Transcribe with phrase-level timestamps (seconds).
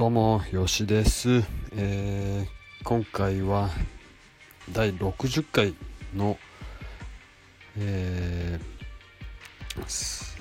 [0.00, 1.44] どうもよしです、
[1.76, 3.68] えー、今回は
[4.72, 5.74] 第60回
[6.16, 6.38] の、
[7.76, 10.34] えー、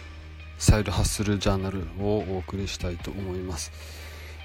[0.57, 3.73] サイドハッスルジャーナルをお送りしたいと思います。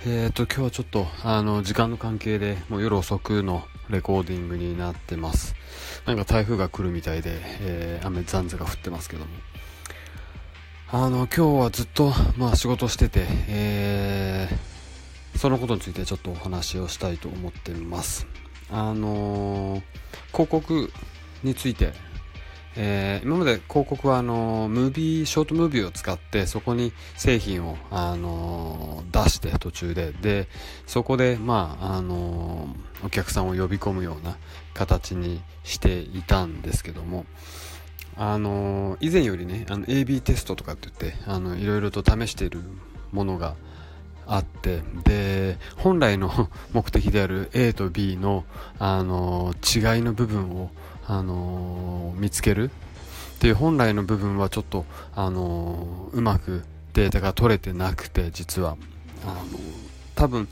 [0.05, 5.55] えーと今日はちょっとあの時間の関係でもう夜遅くのレコーディングになってます。
[6.07, 9.31] なんか台風が来るみたいで、えー、雨ざんざが降ってますけども。
[10.91, 14.43] あの今日はずっとまあ仕事してて、えー
[15.44, 18.26] そのことについてちょっとお話をしたいと思ってます。
[18.71, 19.82] あのー、
[20.32, 20.90] 広告
[21.43, 21.93] について、
[22.76, 30.49] えー、今まで広告はあのー、ムービー、ショートムービーを使ってそこに製品を、あの出して途中で、で、
[30.86, 32.74] そこで、まあ、あの
[33.05, 34.38] お客さんを呼び込むような
[34.72, 37.27] 形にしていたんですけども、
[38.16, 42.62] あの以前よりね、あの AB テストとかって言って、あの、いろいろと試している
[43.12, 43.56] ものが、
[44.27, 48.44] あってで本来の 目的である A と B の
[48.78, 50.70] あの違いの部分を
[51.06, 52.70] あの見つける。
[53.34, 56.62] っていう本来の部分はちょっとあのうまく
[56.94, 58.77] データが取れてなくて実は。
[59.27, 59.58] あの
[60.14, 60.48] 多分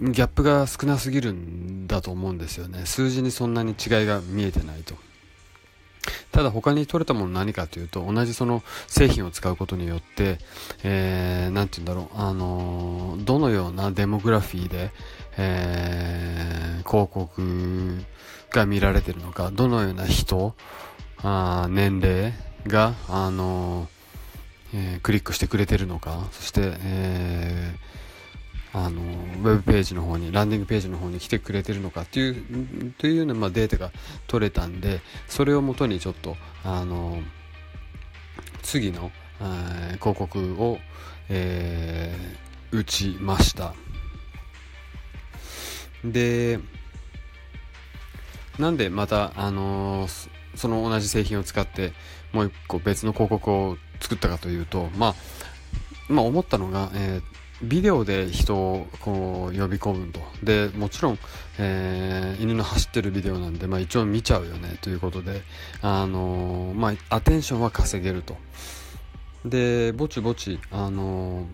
[0.00, 2.86] ギャップが少なすぎるんだと思うんですよね。
[2.86, 4.94] 数字にそんなに違いが見えてないと。
[6.32, 10.38] ただ他に取れたもの何かというと、同じその製品を使うことによって、
[10.82, 14.90] えー、なんて言うんだろう、あのー、どのようなデモグラフィーで、
[15.36, 18.04] えー、広告
[18.50, 20.54] が見られてるのか、どのような人、
[21.22, 22.32] あ年齢
[22.66, 23.88] が、あのー、
[24.74, 27.98] えー、クリックしてくれてるのか、そして、えー
[28.72, 33.90] あのウェブページの方にランディングページの方に来てくれてるのかっていうというような、まあ、データが
[34.26, 37.18] 取れたんでそれをもとにちょっとあの
[38.62, 40.78] 次の、えー、広告を、
[41.30, 43.74] えー、打ちました。
[46.04, 46.60] で
[48.58, 50.08] なんでまた、あの、
[50.56, 51.92] その同じ製品を使って
[52.32, 55.14] もう一個別の広告を作ったかというと、まあ、
[56.08, 60.20] まあ思ったのが、えービデオで人をこう呼び込むと。
[60.42, 61.18] で、もちろん、
[61.58, 65.42] えー、犬の走ってるビデオなんで、まあ一応見ちゃうよねということで、
[65.82, 68.36] あのー、まあアテンションは稼げると。
[69.44, 71.44] で、ぼちぼち、あのー、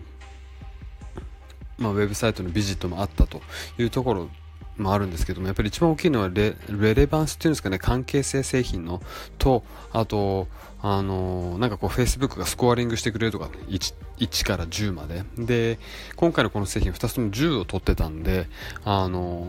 [1.79, 3.41] まあウェブサイトのビジットもあったと
[3.79, 4.29] いうところ
[4.77, 9.01] もあるんですけども、やっぱり一番大きいのはレレバンスっていうんですかね、関係性製品の
[9.37, 10.47] と、あと、
[10.81, 15.23] あのなんかこう Facebook がスコアリングしてくれるとか 1, 1から10まで。
[15.35, 15.79] で
[16.15, 18.47] 今回のこの製品2つとも10を取ってたんで
[18.83, 19.47] あの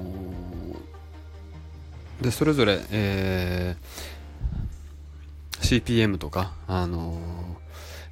[2.23, 7.21] でそれぞれ、えー、CPM とかあの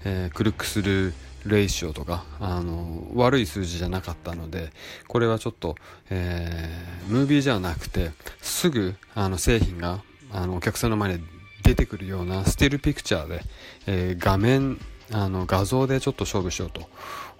[0.04, 1.14] えー、クルックする
[1.46, 4.70] レイシオとかあの悪い数字じゃなかったので
[5.08, 5.76] これはちょっと、
[6.10, 8.10] えー、ムービーじゃなくて
[8.40, 11.24] すぐあの製品があのお客さんの前に
[11.62, 13.42] 出てくるようなスティルピクチャーで、
[13.86, 14.78] えー、画面
[15.12, 16.82] あの画像でちょっと勝負しようと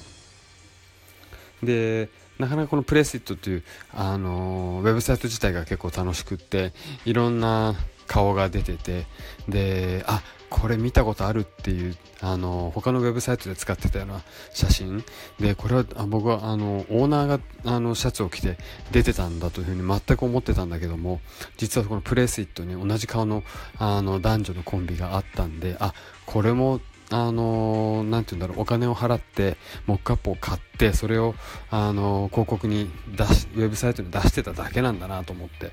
[1.64, 3.64] でなかなかこのプレスイットという、
[3.94, 6.72] あのー、ウェブサイト自体が結構楽しくって
[7.06, 7.76] いろんな
[8.08, 9.06] 顔が出てて
[9.48, 14.22] であこれ見たことあるっていうあの他のウェブサイトで使ってたような
[14.54, 15.04] 写真。
[15.40, 18.58] でこれは僕はあのオーナーがあのシャツを着て
[18.92, 21.20] 出てたんだというふうに全く思ってたんだけども
[21.58, 23.44] 実はこのプレイスイットに同じ顔の
[23.78, 25.94] あの男女のコンビがあったんであ
[26.26, 26.80] これも
[27.10, 29.56] あのー、て言うんだろう、お金を払って、
[29.86, 31.36] モックアップを買って、それを、
[31.70, 35.72] あの、広告に出し、ウェブサイトに出してただけなんだなと思って、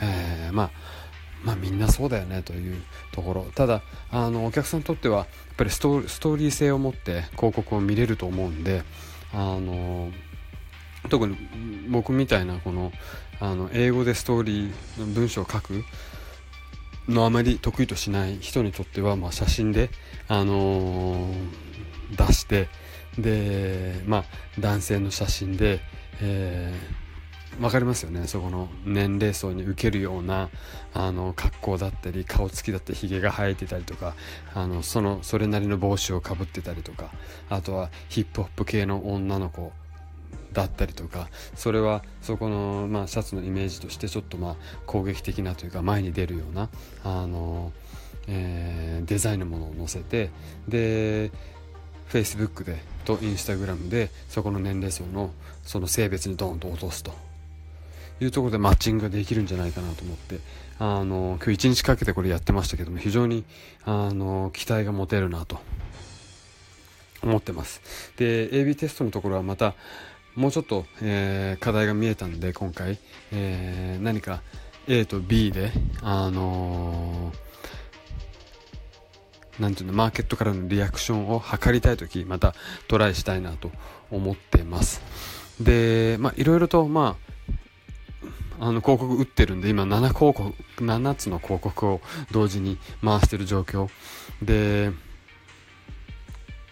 [0.00, 0.70] えー、まあ、
[1.46, 2.82] まあみんなそうだよねという
[3.12, 3.46] ところ。
[3.54, 5.26] ただあのお客さんにとってはやっ
[5.56, 8.82] ぱりストーリー性を持って広告を見れると思うんで
[9.32, 10.10] あの
[11.08, 11.36] 特に
[11.88, 12.90] 僕みたいなこの
[13.38, 15.84] あの英語でストーリーの文章を書く
[17.08, 19.90] のあまり得意としない人にとっては、まあ、写真で、
[20.26, 22.68] あのー、出して
[23.18, 24.24] で、まあ、
[24.58, 25.80] 男性の写真で、
[26.20, 27.05] えー
[27.60, 28.26] 分かりますよね。
[28.26, 30.50] そこの年齢層に受けるような
[30.92, 34.14] あの格好だったり顔つきだったりひげが生えてたりとか
[34.54, 37.10] あのそのそれなりの帽子をかぶってたりとか
[37.48, 39.72] あとはヒップホップ系の女の子
[40.52, 44.56] だったりとかそれはそこの、まあ、シャツのイメージとしてちょっとまあ
[44.86, 46.68] 攻撃的なというか前に出るような
[47.04, 47.72] あの、
[48.26, 50.30] えー、デザインのものを載せて
[50.68, 51.30] で
[52.08, 55.30] Facebook でと Instagram でそこの年齢層の
[55.62, 57.25] その性別にドーンと落とすと。
[58.20, 60.38] いうところでマッチングができるんじゃないかなと思って
[60.78, 63.44] あの今日1日かけてこれやってましたけども非常に
[63.84, 65.58] あの期待が持てるなと
[67.22, 67.80] 思ってます。
[68.16, 69.74] で AB テストのところはまた
[70.34, 72.98] もうちょっと、えー、課題が見えたんで今回、
[73.32, 74.42] えー、何か
[74.86, 75.72] A と B で
[76.02, 82.54] あのー、なんていうのマーケットからのリアクションを測りたい時また
[82.86, 83.70] トライしたいなと
[84.10, 85.00] 思ってます。
[85.60, 87.35] でまあいろいろとまあ
[88.60, 92.00] あの広告打ってるんで今7広告7つの広告を
[92.30, 93.88] 同時に回してる状況。
[94.42, 94.92] で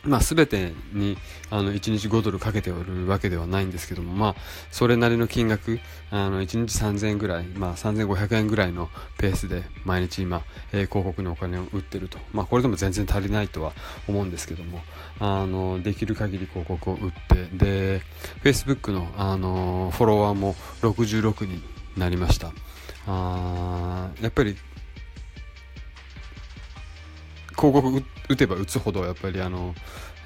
[0.07, 1.17] まあ、全てに
[1.51, 4.35] あの1日5ドルかけておるわけではないんですけども、まあ、
[4.71, 10.43] それなりの金額あの1日3000円ぐらい、まあ、3500円ぐらいのペースで毎日今、
[10.73, 13.73] えー、広告のお金を売ってると、まあ、これでも全然足りないとは
[14.07, 14.81] 思うんですけども
[15.21, 18.03] あのできる限り広告を売ってで
[18.43, 22.53] Facebook のあのフォロワーも66になりました。
[23.07, 24.57] あやっぱり
[27.57, 29.75] 広告打てば打つほどやっぱりあの、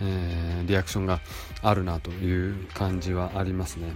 [0.00, 1.20] えー、リアクションが
[1.62, 3.94] あるなという感じはありますね。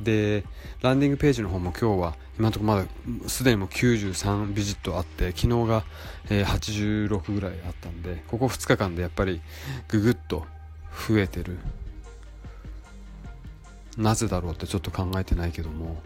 [0.00, 0.44] で
[0.80, 5.84] ランディングページの方も今日は今のところまだすでにもう93ビジットあって昨日が、
[6.30, 9.42] えー、86ぐらいあったんでここ2日間でやっぱり
[9.88, 10.46] ググッと
[11.08, 11.58] 増えてる。
[13.98, 16.00] なぜだろうってちょっと考えてないけども。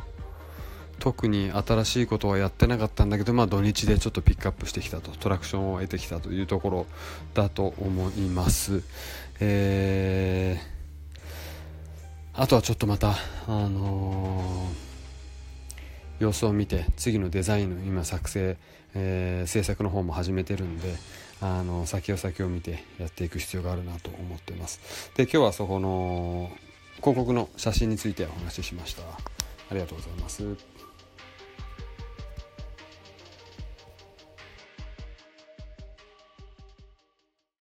[0.98, 6.86] 特に新しいことはやってなかったんだけど、まあ、土日でちょっとピックアップしてきたとトラクションを得てきたというところ
[7.34, 8.82] だと思います、
[9.40, 13.14] えー、あとはちょっとまた、
[13.46, 18.56] あのー、様子を見て次のデザインの今作成、
[18.94, 20.94] えー、制作の方も始めてるんで
[21.40, 25.12] あの先を先を見てやっていく必要があるなと思ってます。
[25.14, 26.50] で今日はそこの
[26.96, 29.02] 広告の写真についてお話ししました。
[29.02, 30.75] ありがとうございます。